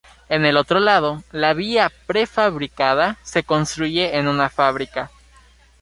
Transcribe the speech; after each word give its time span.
En 0.29 0.45
el 0.45 0.57
otro 0.57 0.79
lado, 0.79 1.23
la 1.31 1.53
vía 1.53 1.91
prefabricada 2.07 3.17
se 3.21 3.43
construye 3.43 4.17
en 4.17 4.27
una 4.27 4.49
fábrica. 4.49 5.11